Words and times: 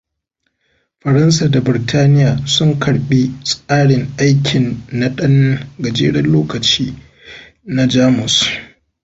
Faransa 1.01 1.45
da 1.53 1.59
Burtaniya 1.65 2.31
sun 2.53 2.71
karɓi 2.81 3.19
tsarin 3.45 4.03
aikin 4.21 4.65
na 4.99 5.07
ɗan 5.17 5.35
gajeren 5.81 6.27
lokaci 6.33 6.85
na 7.73 7.83
Jamus. 7.91 8.35